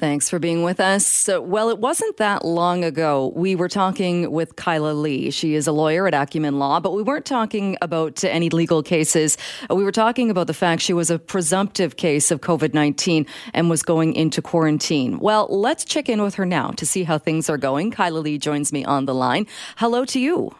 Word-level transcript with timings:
Thanks 0.00 0.30
for 0.30 0.38
being 0.38 0.62
with 0.62 0.80
us. 0.80 1.28
Well, 1.28 1.68
it 1.68 1.78
wasn't 1.78 2.16
that 2.16 2.42
long 2.42 2.84
ago. 2.84 3.34
We 3.36 3.54
were 3.54 3.68
talking 3.68 4.30
with 4.32 4.56
Kyla 4.56 4.94
Lee. 4.94 5.30
She 5.30 5.54
is 5.54 5.66
a 5.66 5.72
lawyer 5.72 6.06
at 6.06 6.14
Acumen 6.14 6.58
Law, 6.58 6.80
but 6.80 6.94
we 6.94 7.02
weren't 7.02 7.26
talking 7.26 7.76
about 7.82 8.24
any 8.24 8.48
legal 8.48 8.82
cases. 8.82 9.36
We 9.68 9.84
were 9.84 9.92
talking 9.92 10.30
about 10.30 10.46
the 10.46 10.54
fact 10.54 10.80
she 10.80 10.94
was 10.94 11.10
a 11.10 11.18
presumptive 11.18 11.98
case 11.98 12.30
of 12.30 12.40
COVID 12.40 12.72
19 12.72 13.26
and 13.52 13.68
was 13.68 13.82
going 13.82 14.14
into 14.14 14.40
quarantine. 14.40 15.18
Well, 15.18 15.46
let's 15.50 15.84
check 15.84 16.08
in 16.08 16.22
with 16.22 16.34
her 16.36 16.46
now 16.46 16.70
to 16.70 16.86
see 16.86 17.02
how 17.02 17.18
things 17.18 17.50
are 17.50 17.58
going. 17.58 17.90
Kyla 17.90 18.20
Lee 18.20 18.38
joins 18.38 18.72
me 18.72 18.86
on 18.86 19.04
the 19.04 19.14
line. 19.14 19.46
Hello 19.76 20.06
to 20.06 20.18
you. 20.18 20.54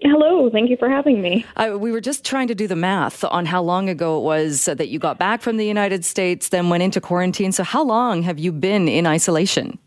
Hello, 0.00 0.48
thank 0.50 0.70
you 0.70 0.76
for 0.76 0.88
having 0.88 1.20
me. 1.20 1.44
Uh, 1.56 1.76
we 1.78 1.90
were 1.90 2.00
just 2.00 2.24
trying 2.24 2.46
to 2.48 2.54
do 2.54 2.68
the 2.68 2.76
math 2.76 3.24
on 3.24 3.46
how 3.46 3.60
long 3.60 3.88
ago 3.88 4.18
it 4.18 4.22
was 4.22 4.66
that 4.66 4.88
you 4.88 4.98
got 4.98 5.18
back 5.18 5.42
from 5.42 5.56
the 5.56 5.66
United 5.66 6.04
States, 6.04 6.50
then 6.50 6.68
went 6.68 6.82
into 6.84 7.00
quarantine. 7.00 7.50
So, 7.50 7.64
how 7.64 7.82
long 7.82 8.22
have 8.22 8.38
you 8.38 8.52
been 8.52 8.86
in 8.88 9.06
isolation? 9.06 9.78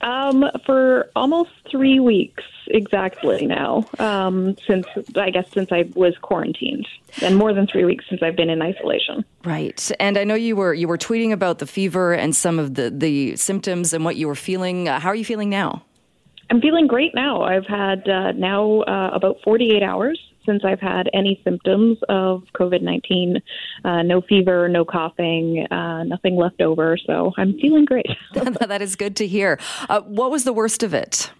Um, 0.00 0.46
for 0.64 1.10
almost 1.14 1.50
three 1.70 2.00
weeks 2.00 2.42
exactly 2.68 3.46
now. 3.46 3.84
Um, 3.98 4.56
since 4.66 4.86
I 5.16 5.28
guess 5.28 5.50
since 5.52 5.70
I 5.72 5.90
was 5.94 6.16
quarantined, 6.22 6.88
and 7.20 7.36
more 7.36 7.52
than 7.52 7.66
three 7.66 7.84
weeks 7.84 8.06
since 8.08 8.22
I've 8.22 8.36
been 8.36 8.48
in 8.48 8.62
isolation. 8.62 9.24
Right, 9.44 9.90
and 10.00 10.16
I 10.16 10.24
know 10.24 10.34
you 10.34 10.56
were 10.56 10.72
you 10.72 10.88
were 10.88 10.98
tweeting 10.98 11.32
about 11.32 11.58
the 11.58 11.66
fever 11.66 12.14
and 12.14 12.34
some 12.34 12.58
of 12.58 12.74
the 12.74 12.90
the 12.90 13.36
symptoms 13.36 13.92
and 13.92 14.04
what 14.04 14.16
you 14.16 14.26
were 14.26 14.34
feeling. 14.34 14.88
Uh, 14.88 15.00
how 15.00 15.10
are 15.10 15.14
you 15.14 15.24
feeling 15.24 15.50
now? 15.50 15.82
I'm 16.50 16.60
feeling 16.60 16.86
great 16.86 17.14
now. 17.14 17.42
I've 17.42 17.66
had 17.66 18.08
uh, 18.08 18.32
now 18.32 18.80
uh, 18.80 19.10
about 19.12 19.36
48 19.44 19.82
hours 19.82 20.20
since 20.44 20.64
I've 20.64 20.80
had 20.80 21.08
any 21.14 21.40
symptoms 21.44 21.98
of 22.08 22.42
COVID 22.54 22.82
19. 22.82 23.40
Uh, 23.84 24.02
no 24.02 24.20
fever, 24.20 24.68
no 24.68 24.84
coughing, 24.84 25.66
uh, 25.70 26.02
nothing 26.04 26.36
left 26.36 26.60
over. 26.60 26.98
So 27.06 27.32
I'm 27.36 27.58
feeling 27.60 27.84
great. 27.84 28.06
that 28.34 28.82
is 28.82 28.96
good 28.96 29.16
to 29.16 29.26
hear. 29.26 29.60
Uh, 29.88 30.00
what 30.00 30.30
was 30.30 30.44
the 30.44 30.52
worst 30.52 30.82
of 30.82 30.92
it? 30.92 31.30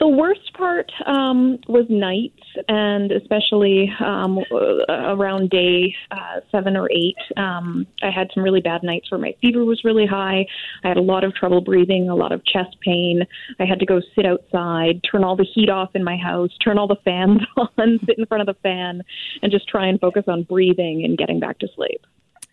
The 0.00 0.08
worst 0.08 0.52
part 0.54 0.90
um, 1.06 1.58
was 1.68 1.86
nights, 1.88 2.42
and 2.68 3.12
especially 3.12 3.90
um, 4.04 4.40
around 4.88 5.50
day 5.50 5.94
uh, 6.10 6.40
seven 6.50 6.76
or 6.76 6.90
eight. 6.90 7.16
Um, 7.36 7.86
I 8.02 8.10
had 8.10 8.28
some 8.34 8.42
really 8.42 8.60
bad 8.60 8.82
nights 8.82 9.10
where 9.10 9.20
my 9.20 9.34
fever 9.40 9.64
was 9.64 9.82
really 9.84 10.06
high. 10.06 10.46
I 10.82 10.88
had 10.88 10.96
a 10.96 11.02
lot 11.02 11.22
of 11.22 11.34
trouble 11.34 11.60
breathing, 11.60 12.08
a 12.08 12.14
lot 12.14 12.32
of 12.32 12.44
chest 12.44 12.76
pain. 12.84 13.22
I 13.60 13.64
had 13.64 13.78
to 13.78 13.86
go 13.86 14.00
sit 14.16 14.26
outside, 14.26 15.00
turn 15.10 15.22
all 15.22 15.36
the 15.36 15.46
heat 15.54 15.70
off 15.70 15.90
in 15.94 16.02
my 16.02 16.16
house, 16.16 16.50
turn 16.62 16.76
all 16.76 16.88
the 16.88 16.96
fans 17.04 17.40
on, 17.56 18.00
sit 18.04 18.18
in 18.18 18.26
front 18.26 18.40
of 18.40 18.46
the 18.46 18.60
fan, 18.62 19.02
and 19.42 19.52
just 19.52 19.68
try 19.68 19.86
and 19.86 20.00
focus 20.00 20.24
on 20.26 20.42
breathing 20.42 21.04
and 21.04 21.16
getting 21.16 21.38
back 21.38 21.60
to 21.60 21.68
sleep. 21.76 22.04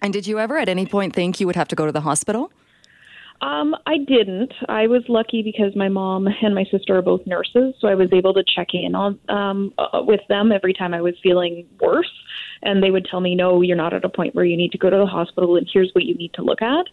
And 0.02 0.14
did 0.14 0.28
you 0.28 0.40
ever 0.40 0.58
at 0.58 0.70
any 0.70 0.86
point 0.86 1.14
think 1.14 1.40
you 1.40 1.48
would 1.48 1.56
have 1.56 1.68
to 1.70 1.76
go 1.76 1.86
to 1.86 1.92
the 1.92 2.02
hospital? 2.02 2.52
Um, 3.42 3.76
I 3.88 3.98
didn't. 3.98 4.54
I 4.70 4.86
was 4.86 5.04
lucky 5.10 5.42
because 5.42 5.76
my 5.76 5.90
mom 5.90 6.28
and 6.42 6.54
my 6.54 6.64
sister 6.66 6.98
are 6.98 7.02
both 7.02 7.26
nurses, 7.26 7.74
so 7.80 7.88
I 7.88 7.96
was 7.96 8.10
able 8.14 8.34
to 8.36 8.44
check 8.56 8.68
in 8.74 8.94
on 8.94 9.20
um, 9.30 9.74
uh, 9.80 10.02
with 10.04 10.22
them 10.30 10.52
every 10.52 10.74
time 10.74 10.94
I 10.94 11.02
was 11.02 11.16
feeling 11.24 11.66
worse, 11.80 12.12
and 12.62 12.84
they 12.84 12.92
would 12.92 13.08
tell 13.10 13.20
me, 13.20 13.36
"No, 13.36 13.62
you're 13.62 13.78
not 13.78 13.94
at 13.94 14.06
a 14.06 14.10
point 14.10 14.36
where 14.36 14.46
you 14.46 14.56
need 14.56 14.72
to 14.74 14.78
go 14.78 14.92
to 14.92 14.98
the 14.98 15.08
hospital, 15.08 15.56
and 15.56 15.68
here's 15.72 15.90
what 15.94 16.04
you 16.04 16.14
need 16.14 16.34
to 16.36 16.44
look 16.44 16.62
at 16.62 16.86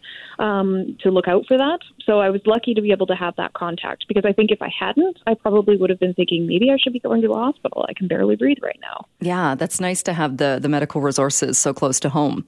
um, 0.43 0.97
to 1.01 1.11
look 1.11 1.29
out 1.29 1.45
for 1.47 1.59
that." 1.59 1.81
So 2.05 2.21
I 2.21 2.31
was 2.31 2.41
lucky 2.47 2.73
to 2.73 2.81
be 2.81 2.93
able 2.93 3.07
to 3.09 3.15
have 3.15 3.37
that 3.37 3.53
contact 3.53 4.07
because 4.09 4.25
I 4.25 4.33
think 4.33 4.51
if 4.51 4.63
I 4.63 4.71
hadn't, 4.77 5.19
I 5.27 5.35
probably 5.35 5.77
would 5.77 5.91
have 5.91 6.01
been 6.01 6.15
thinking 6.15 6.47
maybe 6.47 6.71
I 6.71 6.79
should 6.83 6.95
be 6.95 7.01
going 7.01 7.21
to 7.23 7.29
the 7.29 7.35
hospital. 7.35 7.85
I 7.87 7.93
can 7.93 8.09
barely 8.09 8.37
breathe 8.37 8.59
right 8.63 8.79
now. 8.81 9.05
Yeah, 9.21 9.55
that's 9.55 9.81
nice 9.81 10.03
to 10.05 10.15
have 10.15 10.39
the 10.39 10.59
the 10.63 10.69
medical 10.71 11.03
resources 11.03 11.59
so 11.59 11.75
close 11.75 12.01
to 12.01 12.09
home. 12.09 12.47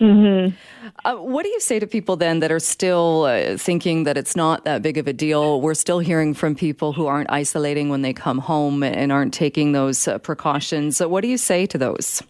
Mm-hmm. 0.00 0.54
Uh, 1.04 1.16
what 1.16 1.44
do 1.44 1.48
you 1.48 1.60
say 1.60 1.78
to 1.78 1.86
people 1.86 2.16
then 2.16 2.40
that 2.40 2.50
are 2.50 2.60
still 2.60 3.24
uh, 3.24 3.56
thinking 3.56 4.04
that 4.04 4.16
it's 4.16 4.36
not 4.36 4.64
that 4.64 4.82
big 4.82 4.98
of 4.98 5.06
a 5.06 5.12
deal? 5.12 5.60
We're 5.60 5.74
still 5.74 5.98
hearing 5.98 6.34
from 6.34 6.54
people 6.54 6.92
who 6.92 7.06
aren't 7.06 7.30
isolating 7.30 7.88
when 7.88 8.02
they 8.02 8.12
come 8.12 8.38
home 8.38 8.82
and 8.82 9.12
aren't 9.12 9.34
taking 9.34 9.72
those 9.72 10.08
uh, 10.08 10.18
precautions. 10.18 10.96
So 10.96 11.08
what 11.08 11.22
do 11.22 11.28
you 11.28 11.38
say 11.38 11.66
to 11.66 11.78
those? 11.78 12.22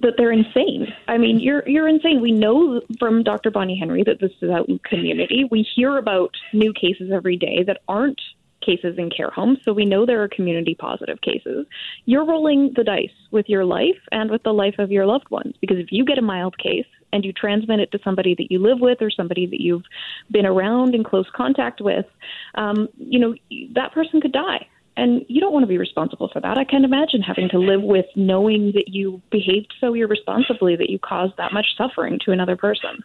That 0.00 0.14
they're 0.16 0.32
insane. 0.32 0.92
I 1.06 1.18
mean, 1.18 1.38
you're 1.38 1.68
you're 1.68 1.86
insane. 1.86 2.22
We 2.22 2.32
know 2.32 2.80
from 2.98 3.22
Dr. 3.22 3.50
Bonnie 3.50 3.78
Henry 3.78 4.02
that 4.04 4.20
this 4.20 4.32
is 4.40 4.50
out 4.50 4.68
in 4.68 4.78
community. 4.78 5.46
We 5.50 5.68
hear 5.74 5.98
about 5.98 6.34
new 6.54 6.72
cases 6.72 7.10
every 7.12 7.36
day 7.36 7.62
that 7.64 7.82
aren't 7.88 8.20
cases 8.62 8.96
in 8.98 9.10
care 9.10 9.30
homes, 9.30 9.58
so 9.64 9.72
we 9.72 9.84
know 9.84 10.06
there 10.06 10.22
are 10.22 10.28
community 10.28 10.74
positive 10.74 11.20
cases. 11.20 11.66
You're 12.04 12.24
rolling 12.24 12.72
the 12.76 12.84
dice 12.84 13.10
with 13.30 13.48
your 13.48 13.64
life 13.64 13.98
and 14.10 14.30
with 14.30 14.42
the 14.42 14.52
life 14.52 14.76
of 14.78 14.90
your 14.90 15.06
loved 15.06 15.30
ones 15.30 15.54
because 15.60 15.78
if 15.78 15.88
you 15.90 16.04
get 16.04 16.18
a 16.18 16.22
mild 16.22 16.56
case 16.58 16.86
and 17.12 17.24
you 17.24 17.32
transmit 17.32 17.80
it 17.80 17.92
to 17.92 17.98
somebody 18.02 18.34
that 18.34 18.50
you 18.50 18.58
live 18.58 18.80
with 18.80 19.02
or 19.02 19.10
somebody 19.10 19.46
that 19.46 19.60
you've 19.60 19.84
been 20.30 20.46
around 20.46 20.94
in 20.94 21.04
close 21.04 21.26
contact 21.34 21.80
with, 21.80 22.06
um, 22.54 22.88
you 22.96 23.18
know, 23.18 23.34
that 23.74 23.92
person 23.92 24.20
could 24.20 24.32
die. 24.32 24.66
And 24.96 25.24
you 25.28 25.40
don't 25.40 25.52
want 25.52 25.62
to 25.62 25.68
be 25.68 25.78
responsible 25.78 26.28
for 26.32 26.40
that. 26.40 26.58
I 26.58 26.64
can't 26.64 26.84
imagine 26.84 27.22
having 27.22 27.48
to 27.50 27.58
live 27.58 27.82
with 27.82 28.06
knowing 28.14 28.72
that 28.74 28.88
you 28.88 29.22
behaved 29.30 29.72
so 29.80 29.94
irresponsibly 29.94 30.76
that 30.76 30.90
you 30.90 30.98
caused 30.98 31.36
that 31.38 31.52
much 31.52 31.66
suffering 31.78 32.18
to 32.24 32.32
another 32.32 32.56
person. 32.56 33.02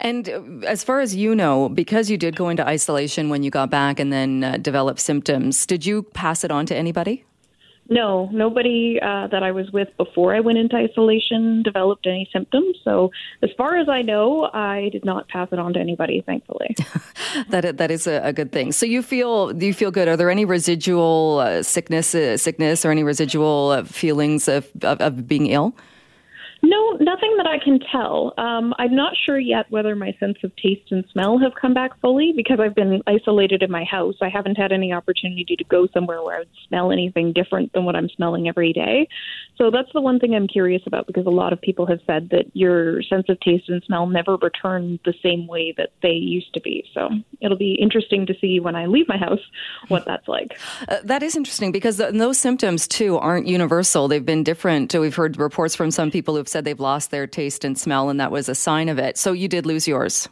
And 0.00 0.28
uh, 0.28 0.66
as 0.66 0.82
far 0.84 1.00
as 1.00 1.14
you 1.14 1.34
know, 1.34 1.68
because 1.68 2.10
you 2.10 2.16
did 2.16 2.34
go 2.34 2.48
into 2.48 2.66
isolation 2.66 3.28
when 3.28 3.42
you 3.42 3.50
got 3.50 3.68
back 3.68 4.00
and 4.00 4.12
then 4.12 4.42
uh, 4.42 4.56
develop 4.56 4.98
symptoms, 4.98 5.66
did 5.66 5.84
you 5.84 6.02
pass 6.02 6.44
it 6.44 6.50
on 6.50 6.64
to 6.66 6.74
anybody? 6.74 7.24
No, 7.90 8.28
nobody 8.32 8.98
uh, 9.00 9.28
that 9.28 9.42
I 9.42 9.50
was 9.50 9.70
with 9.70 9.88
before 9.96 10.34
I 10.34 10.40
went 10.40 10.58
into 10.58 10.76
isolation 10.76 11.62
developed 11.62 12.06
any 12.06 12.28
symptoms. 12.30 12.76
So, 12.84 13.10
as 13.42 13.48
far 13.56 13.76
as 13.76 13.88
I 13.88 14.02
know, 14.02 14.50
I 14.52 14.90
did 14.92 15.06
not 15.06 15.26
pass 15.28 15.48
it 15.52 15.58
on 15.58 15.72
to 15.72 15.80
anybody. 15.80 16.22
Thankfully, 16.26 16.76
that 17.48 17.78
that 17.78 17.90
is 17.90 18.06
a, 18.06 18.20
a, 18.22 18.32
good 18.34 18.52
thing. 18.52 18.72
So, 18.72 18.84
you 18.84 19.02
feel 19.02 19.54
do 19.54 19.64
you 19.64 19.72
feel 19.72 19.90
good? 19.90 20.06
Are 20.06 20.18
there 20.18 20.30
any 20.30 20.44
residual 20.44 21.38
uh, 21.38 21.62
sickness, 21.62 22.14
uh, 22.14 22.36
sickness, 22.36 22.84
or 22.84 22.90
any 22.90 23.04
residual 23.04 23.70
uh, 23.70 23.84
feelings 23.84 24.48
of, 24.48 24.68
of, 24.82 25.00
of 25.00 25.26
being 25.26 25.46
ill? 25.46 25.74
No, 26.62 26.87
nothing 27.00 27.34
that 27.36 27.46
I 27.46 27.58
can 27.62 27.80
tell. 27.92 28.34
Um, 28.38 28.74
I'm 28.78 28.94
not 28.94 29.14
sure 29.24 29.38
yet 29.38 29.70
whether 29.70 29.94
my 29.94 30.14
sense 30.18 30.38
of 30.42 30.54
taste 30.56 30.90
and 30.90 31.04
smell 31.12 31.38
have 31.38 31.52
come 31.60 31.74
back 31.74 31.98
fully 32.00 32.32
because 32.34 32.58
I've 32.60 32.74
been 32.74 33.02
isolated 33.06 33.62
in 33.62 33.70
my 33.70 33.84
house. 33.84 34.16
I 34.20 34.28
haven't 34.28 34.56
had 34.56 34.72
any 34.72 34.92
opportunity 34.92 35.56
to 35.56 35.64
go 35.64 35.86
somewhere 35.92 36.22
where 36.22 36.36
I 36.36 36.38
would 36.40 36.48
smell 36.66 36.90
anything 36.90 37.32
different 37.32 37.72
than 37.72 37.84
what 37.84 37.96
I'm 37.96 38.08
smelling 38.08 38.48
every 38.48 38.72
day. 38.72 39.08
So 39.56 39.70
that's 39.70 39.92
the 39.92 40.00
one 40.00 40.18
thing 40.18 40.34
I'm 40.34 40.48
curious 40.48 40.82
about 40.86 41.06
because 41.06 41.26
a 41.26 41.30
lot 41.30 41.52
of 41.52 41.60
people 41.60 41.86
have 41.86 42.00
said 42.06 42.30
that 42.30 42.44
your 42.54 43.02
sense 43.02 43.26
of 43.28 43.38
taste 43.40 43.68
and 43.68 43.82
smell 43.84 44.06
never 44.06 44.36
return 44.36 44.98
the 45.04 45.14
same 45.22 45.46
way 45.46 45.74
that 45.76 45.90
they 46.02 46.12
used 46.12 46.52
to 46.54 46.60
be. 46.60 46.84
So 46.94 47.08
it'll 47.40 47.58
be 47.58 47.74
interesting 47.74 48.26
to 48.26 48.34
see 48.40 48.60
when 48.60 48.74
I 48.74 48.86
leave 48.86 49.08
my 49.08 49.18
house 49.18 49.40
what 49.88 50.04
that's 50.04 50.26
like. 50.26 50.58
Uh, 50.88 50.98
that 51.04 51.22
is 51.22 51.36
interesting 51.36 51.72
because 51.72 51.98
those 51.98 52.38
symptoms 52.38 52.88
too 52.88 53.18
aren't 53.18 53.46
universal. 53.46 54.08
They've 54.08 54.24
been 54.24 54.42
different. 54.42 54.94
We've 54.94 55.14
heard 55.14 55.38
reports 55.38 55.76
from 55.76 55.90
some 55.90 56.10
people 56.10 56.36
who've 56.36 56.48
said 56.48 56.64
they've 56.64 56.78
lost 56.78 56.87
their 57.10 57.26
taste 57.26 57.64
and 57.64 57.78
smell, 57.78 58.08
and 58.08 58.18
that 58.20 58.30
was 58.30 58.48
a 58.48 58.54
sign 58.54 58.88
of 58.88 58.98
it. 58.98 59.16
So 59.18 59.32
you 59.32 59.48
did 59.48 59.66
lose 59.66 59.86
yours. 59.86 60.28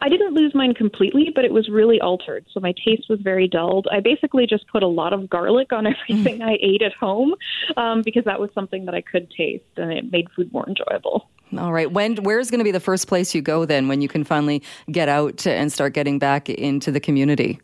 I 0.00 0.08
didn't 0.08 0.34
lose 0.34 0.54
mine 0.54 0.74
completely, 0.74 1.32
but 1.34 1.44
it 1.44 1.52
was 1.52 1.68
really 1.68 2.00
altered. 2.00 2.46
So 2.52 2.60
my 2.60 2.72
taste 2.84 3.08
was 3.08 3.20
very 3.20 3.48
dulled. 3.48 3.88
I 3.90 4.00
basically 4.00 4.46
just 4.46 4.66
put 4.68 4.82
a 4.82 4.86
lot 4.86 5.12
of 5.12 5.28
garlic 5.28 5.72
on 5.72 5.86
everything 6.10 6.42
I 6.42 6.56
ate 6.60 6.82
at 6.82 6.94
home 6.94 7.34
um, 7.76 8.02
because 8.02 8.24
that 8.24 8.40
was 8.40 8.50
something 8.54 8.84
that 8.84 8.94
I 8.94 9.00
could 9.00 9.30
taste, 9.30 9.64
and 9.76 9.92
it 9.92 10.10
made 10.12 10.28
food 10.36 10.52
more 10.52 10.64
enjoyable. 10.68 11.28
All 11.56 11.72
right. 11.72 11.90
When 11.90 12.16
where's 12.16 12.50
going 12.50 12.58
to 12.58 12.64
be 12.64 12.70
the 12.70 12.80
first 12.80 13.08
place 13.08 13.34
you 13.34 13.40
go 13.40 13.64
then 13.64 13.88
when 13.88 14.02
you 14.02 14.08
can 14.08 14.22
finally 14.22 14.62
get 14.92 15.08
out 15.08 15.46
and 15.46 15.72
start 15.72 15.94
getting 15.94 16.18
back 16.18 16.50
into 16.50 16.92
the 16.92 17.00
community? 17.00 17.58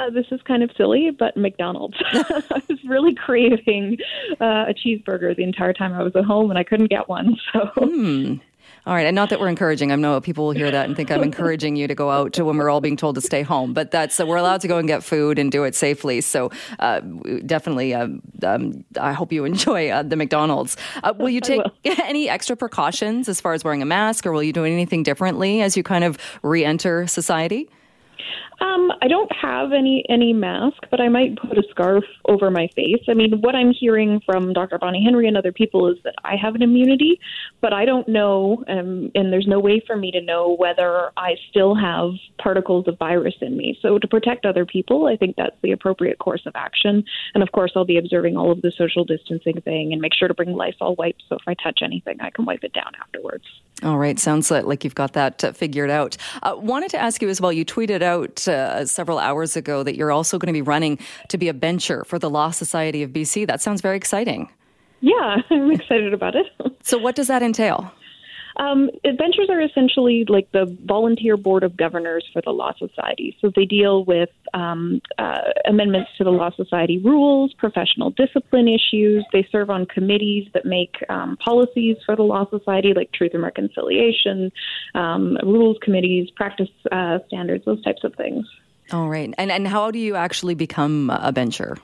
Uh, 0.00 0.08
this 0.08 0.26
is 0.30 0.40
kind 0.42 0.62
of 0.62 0.70
silly, 0.76 1.10
but 1.10 1.36
McDonald's. 1.36 1.96
I 2.12 2.62
was 2.68 2.78
really 2.86 3.14
craving 3.14 3.98
uh, 4.40 4.66
a 4.68 4.74
cheeseburger 4.74 5.36
the 5.36 5.42
entire 5.42 5.74
time 5.74 5.92
I 5.92 6.02
was 6.02 6.16
at 6.16 6.24
home, 6.24 6.50
and 6.50 6.58
I 6.58 6.64
couldn't 6.64 6.88
get 6.88 7.08
one. 7.08 7.36
So. 7.52 7.66
Hmm. 7.76 8.34
All 8.86 8.94
right, 8.94 9.04
and 9.04 9.14
not 9.14 9.28
that 9.28 9.40
we're 9.40 9.48
encouraging. 9.48 9.92
I 9.92 9.96
know 9.96 10.20
people 10.20 10.46
will 10.46 10.52
hear 10.52 10.70
that 10.70 10.86
and 10.86 10.96
think 10.96 11.10
I'm 11.10 11.22
encouraging 11.22 11.76
you 11.76 11.86
to 11.86 11.94
go 11.94 12.08
out 12.10 12.32
to 12.34 12.44
when 12.44 12.56
we're 12.56 12.70
all 12.70 12.80
being 12.80 12.96
told 12.96 13.16
to 13.16 13.20
stay 13.20 13.42
home. 13.42 13.74
But 13.74 13.90
that's 13.90 14.18
uh, 14.18 14.26
we're 14.26 14.36
allowed 14.36 14.62
to 14.62 14.68
go 14.68 14.78
and 14.78 14.88
get 14.88 15.02
food 15.02 15.38
and 15.38 15.52
do 15.52 15.64
it 15.64 15.74
safely. 15.74 16.22
So 16.22 16.50
uh, 16.78 17.00
definitely, 17.44 17.92
uh, 17.92 18.08
um, 18.42 18.84
I 18.98 19.12
hope 19.12 19.32
you 19.32 19.44
enjoy 19.44 19.90
uh, 19.90 20.02
the 20.02 20.16
McDonald's. 20.16 20.76
Uh, 21.02 21.12
will 21.18 21.28
you 21.28 21.40
take 21.42 21.62
will. 21.62 21.72
any 22.04 22.28
extra 22.28 22.56
precautions 22.56 23.28
as 23.28 23.40
far 23.40 23.52
as 23.52 23.64
wearing 23.64 23.82
a 23.82 23.86
mask, 23.86 24.24
or 24.24 24.32
will 24.32 24.42
you 24.42 24.52
do 24.52 24.64
anything 24.64 25.02
differently 25.02 25.60
as 25.60 25.76
you 25.76 25.82
kind 25.82 26.04
of 26.04 26.16
re-enter 26.42 27.06
society? 27.06 27.68
Um, 28.60 28.92
I 29.00 29.08
don't 29.08 29.30
have 29.32 29.72
any 29.72 30.04
any 30.08 30.32
mask, 30.32 30.82
but 30.90 31.00
I 31.00 31.08
might 31.08 31.36
put 31.36 31.56
a 31.56 31.62
scarf 31.70 32.04
over 32.26 32.50
my 32.50 32.68
face. 32.76 33.02
I 33.08 33.14
mean, 33.14 33.40
what 33.40 33.54
I'm 33.54 33.72
hearing 33.72 34.20
from 34.26 34.52
Dr. 34.52 34.78
Bonnie 34.78 35.02
Henry 35.02 35.26
and 35.26 35.36
other 35.36 35.52
people 35.52 35.88
is 35.88 35.96
that 36.04 36.14
I 36.24 36.36
have 36.36 36.54
an 36.54 36.62
immunity, 36.62 37.18
but 37.62 37.72
I 37.72 37.86
don't 37.86 38.06
know, 38.06 38.62
um, 38.68 39.10
and 39.14 39.32
there's 39.32 39.46
no 39.46 39.60
way 39.60 39.82
for 39.86 39.96
me 39.96 40.10
to 40.10 40.20
know 40.20 40.54
whether 40.56 41.10
I 41.16 41.36
still 41.48 41.74
have 41.74 42.10
particles 42.38 42.86
of 42.86 42.98
virus 42.98 43.34
in 43.40 43.56
me. 43.56 43.78
So 43.80 43.98
to 43.98 44.06
protect 44.06 44.44
other 44.44 44.66
people, 44.66 45.06
I 45.06 45.16
think 45.16 45.36
that's 45.36 45.56
the 45.62 45.72
appropriate 45.72 46.18
course 46.18 46.42
of 46.44 46.52
action. 46.54 47.04
And 47.34 47.42
of 47.42 47.52
course, 47.52 47.72
I'll 47.74 47.84
be 47.84 47.98
observing 47.98 48.36
all 48.36 48.52
of 48.52 48.60
the 48.60 48.72
social 48.76 49.04
distancing 49.04 49.60
thing 49.62 49.92
and 49.92 50.02
make 50.02 50.12
sure 50.14 50.28
to 50.28 50.34
bring 50.34 50.52
Lysol 50.52 50.96
wipes. 50.96 51.24
So 51.28 51.36
if 51.36 51.42
I 51.46 51.54
touch 51.54 51.80
anything, 51.82 52.20
I 52.20 52.30
can 52.30 52.44
wipe 52.44 52.64
it 52.64 52.74
down 52.74 52.92
afterwards. 53.00 53.44
All 53.82 53.96
right, 53.96 54.18
sounds 54.18 54.50
like 54.50 54.84
you've 54.84 54.94
got 54.94 55.14
that 55.14 55.42
uh, 55.42 55.52
figured 55.52 55.90
out. 55.90 56.16
Uh, 56.42 56.54
wanted 56.58 56.90
to 56.90 56.98
ask 56.98 57.22
you 57.22 57.28
as 57.28 57.40
well. 57.40 57.52
You 57.52 57.64
tweeted 57.64 58.02
out 58.02 58.46
uh, 58.46 58.84
several 58.84 59.18
hours 59.18 59.56
ago 59.56 59.82
that 59.82 59.96
you're 59.96 60.12
also 60.12 60.38
going 60.38 60.48
to 60.48 60.52
be 60.52 60.62
running 60.62 60.98
to 61.28 61.38
be 61.38 61.48
a 61.48 61.54
bencher 61.54 62.04
for 62.04 62.18
the 62.18 62.28
Law 62.28 62.50
Society 62.50 63.02
of 63.02 63.10
BC. 63.10 63.46
That 63.46 63.62
sounds 63.62 63.80
very 63.80 63.96
exciting. 63.96 64.50
Yeah, 65.00 65.38
I'm 65.50 65.70
excited 65.70 66.12
about 66.12 66.34
it. 66.36 66.46
so, 66.82 66.98
what 66.98 67.16
does 67.16 67.28
that 67.28 67.42
entail? 67.42 67.90
Um, 68.56 68.90
benchers 69.02 69.48
are 69.48 69.60
essentially 69.60 70.24
like 70.28 70.50
the 70.52 70.76
volunteer 70.84 71.36
board 71.36 71.62
of 71.62 71.76
governors 71.76 72.26
for 72.32 72.42
the 72.42 72.50
Law 72.50 72.72
Society. 72.78 73.36
So 73.40 73.50
they 73.54 73.64
deal 73.64 74.04
with 74.04 74.30
um, 74.54 75.00
uh, 75.18 75.40
amendments 75.66 76.10
to 76.18 76.24
the 76.24 76.30
Law 76.30 76.50
Society 76.56 76.98
rules, 76.98 77.52
professional 77.54 78.10
discipline 78.10 78.68
issues. 78.68 79.24
They 79.32 79.46
serve 79.50 79.70
on 79.70 79.86
committees 79.86 80.48
that 80.54 80.64
make 80.64 80.96
um, 81.08 81.36
policies 81.36 81.96
for 82.04 82.16
the 82.16 82.22
Law 82.22 82.48
Society, 82.50 82.92
like 82.94 83.12
Truth 83.12 83.32
and 83.34 83.42
Reconciliation, 83.42 84.52
um, 84.94 85.36
rules 85.42 85.78
committees, 85.82 86.30
practice 86.30 86.70
uh, 86.90 87.18
standards, 87.28 87.64
those 87.64 87.82
types 87.82 88.04
of 88.04 88.14
things. 88.14 88.46
All 88.92 89.08
right. 89.08 89.32
And, 89.38 89.52
and 89.52 89.68
how 89.68 89.90
do 89.90 89.98
you 89.98 90.16
actually 90.16 90.54
become 90.54 91.10
a 91.10 91.32
bencher? 91.32 91.78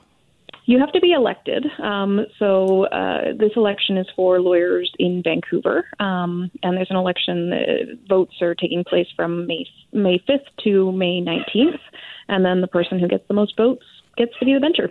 You 0.67 0.79
have 0.79 0.91
to 0.91 0.99
be 0.99 1.13
elected. 1.13 1.65
Um, 1.81 2.25
so 2.39 2.87
uh, 2.87 3.31
this 3.39 3.51
election 3.55 3.97
is 3.97 4.05
for 4.17 4.41
lawyers 4.41 4.91
in 4.99 5.23
Vancouver, 5.23 5.85
um, 6.01 6.51
and 6.61 6.75
there's 6.75 6.89
an 6.89 6.97
election. 6.97 7.53
Uh, 7.53 7.95
votes 8.09 8.33
are 8.41 8.53
taking 8.53 8.83
place 8.83 9.07
from 9.15 9.47
May 9.47 9.65
May 9.93 10.21
5th 10.27 10.45
to 10.65 10.91
May 10.91 11.21
19th, 11.21 11.79
and 12.27 12.43
then 12.43 12.59
the 12.59 12.67
person 12.67 12.99
who 12.99 13.07
gets 13.07 13.23
the 13.29 13.33
most 13.33 13.55
votes 13.55 13.85
gets 14.17 14.37
to 14.39 14.45
be 14.45 14.53
the 14.53 14.59
bencher. 14.59 14.89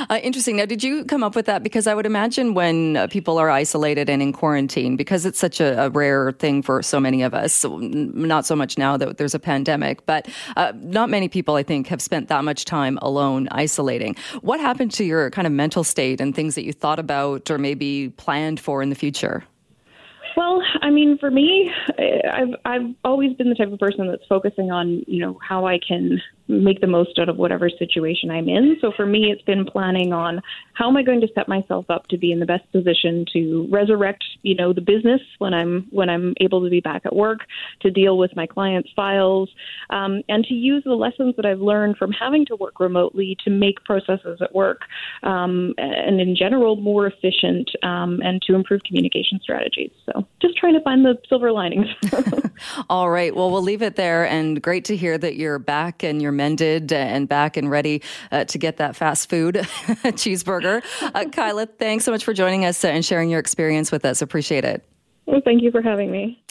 uh, 0.10 0.18
interesting. 0.22 0.56
Now, 0.56 0.64
did 0.64 0.82
you 0.82 1.04
come 1.04 1.22
up 1.22 1.36
with 1.36 1.46
that? 1.46 1.62
Because 1.62 1.86
I 1.86 1.94
would 1.94 2.06
imagine 2.06 2.54
when 2.54 2.96
uh, 2.96 3.06
people 3.08 3.38
are 3.38 3.50
isolated 3.50 4.10
and 4.10 4.22
in 4.22 4.32
quarantine, 4.32 4.96
because 4.96 5.26
it's 5.26 5.38
such 5.38 5.60
a, 5.60 5.84
a 5.84 5.90
rare 5.90 6.32
thing 6.32 6.62
for 6.62 6.82
so 6.82 6.98
many 6.98 7.22
of 7.22 7.34
us, 7.34 7.52
so 7.52 7.78
not 7.78 8.46
so 8.46 8.56
much 8.56 8.78
now 8.78 8.96
that 8.96 9.18
there's 9.18 9.34
a 9.34 9.38
pandemic, 9.38 10.04
but 10.06 10.28
uh, 10.56 10.72
not 10.76 11.10
many 11.10 11.28
people, 11.28 11.54
I 11.54 11.62
think, 11.62 11.86
have 11.88 12.02
spent 12.02 12.28
that 12.28 12.44
much 12.44 12.64
time 12.64 12.98
alone 13.02 13.48
isolating. 13.50 14.16
What 14.40 14.60
happened 14.60 14.92
to 14.92 15.04
your 15.04 15.30
kind 15.30 15.46
of 15.46 15.52
mental 15.52 15.84
state 15.84 16.20
and 16.20 16.34
things 16.34 16.54
that 16.54 16.64
you 16.64 16.72
thought 16.72 16.98
about 16.98 17.50
or 17.50 17.58
maybe 17.58 18.08
planned 18.10 18.60
for 18.60 18.82
in 18.82 18.88
the 18.88 18.96
future? 18.96 19.44
Well, 20.36 20.62
I 20.82 20.90
mean, 20.90 21.18
for 21.18 21.32
me, 21.32 21.68
I've 22.32 22.54
I've 22.64 22.94
always 23.04 23.32
been 23.36 23.48
the 23.48 23.56
type 23.56 23.72
of 23.72 23.78
person 23.80 24.06
that's 24.06 24.24
focusing 24.28 24.70
on 24.70 25.02
you 25.08 25.18
know 25.18 25.36
how 25.42 25.66
I 25.66 25.80
can 25.80 26.22
make 26.48 26.80
the 26.80 26.86
most 26.86 27.18
out 27.18 27.28
of 27.28 27.36
whatever 27.36 27.68
situation 27.70 28.30
I'm 28.30 28.48
in. 28.48 28.76
So 28.80 28.92
for 28.96 29.06
me, 29.06 29.30
it's 29.30 29.42
been 29.42 29.64
planning 29.64 30.12
on 30.12 30.40
how 30.74 30.88
am 30.88 30.96
I 30.96 31.02
going 31.02 31.20
to 31.20 31.28
set 31.34 31.48
myself 31.48 31.86
up 31.88 32.06
to 32.08 32.18
be 32.18 32.32
in 32.32 32.40
the 32.40 32.46
best 32.46 32.70
position 32.72 33.26
to 33.32 33.68
resurrect, 33.70 34.24
you 34.42 34.54
know, 34.54 34.72
the 34.72 34.80
business 34.80 35.20
when 35.38 35.54
I'm 35.54 35.86
when 35.90 36.08
I'm 36.08 36.34
able 36.40 36.62
to 36.64 36.70
be 36.70 36.80
back 36.80 37.02
at 37.04 37.14
work, 37.14 37.40
to 37.80 37.90
deal 37.90 38.16
with 38.16 38.34
my 38.34 38.46
clients' 38.46 38.90
files, 38.96 39.50
um, 39.90 40.22
and 40.28 40.44
to 40.44 40.54
use 40.54 40.82
the 40.84 40.94
lessons 40.94 41.34
that 41.36 41.46
I've 41.46 41.60
learned 41.60 41.96
from 41.96 42.12
having 42.12 42.46
to 42.46 42.56
work 42.56 42.80
remotely 42.80 43.36
to 43.44 43.50
make 43.50 43.84
processes 43.84 44.38
at 44.40 44.54
work 44.54 44.82
um, 45.22 45.74
and 45.78 46.20
in 46.20 46.34
general 46.36 46.76
more 46.76 47.06
efficient 47.06 47.70
um, 47.82 48.20
and 48.22 48.40
to 48.42 48.54
improve 48.54 48.82
communication 48.84 49.40
strategies. 49.42 49.90
So 50.06 50.26
just 50.40 50.56
trying 50.56 50.74
to 50.74 50.80
find 50.80 51.04
the 51.04 51.18
silver 51.28 51.52
linings. 51.52 51.86
All 52.90 53.10
right. 53.10 53.34
Well, 53.34 53.50
we'll 53.50 53.62
leave 53.62 53.82
it 53.82 53.96
there. 53.96 54.26
And 54.26 54.62
great 54.62 54.84
to 54.86 54.96
hear 54.96 55.18
that 55.18 55.36
you're 55.36 55.58
back 55.58 56.02
and 56.02 56.20
you're 56.22 56.32
mended 56.38 56.90
and 56.90 57.28
back 57.28 57.58
and 57.58 57.70
ready 57.70 58.02
uh, 58.32 58.44
to 58.46 58.56
get 58.56 58.78
that 58.78 58.96
fast 58.96 59.28
food 59.28 59.56
cheeseburger. 60.16 60.82
Uh, 61.02 61.26
Kyla, 61.26 61.66
thanks 61.66 62.06
so 62.06 62.12
much 62.12 62.24
for 62.24 62.32
joining 62.32 62.64
us 62.64 62.82
and 62.82 63.04
sharing 63.04 63.28
your 63.28 63.40
experience 63.40 63.92
with 63.92 64.06
us. 64.06 64.22
Appreciate 64.22 64.64
it. 64.64 64.82
Well, 65.26 65.42
thank 65.44 65.62
you 65.62 65.70
for 65.70 65.82
having 65.82 66.10
me. 66.10 66.42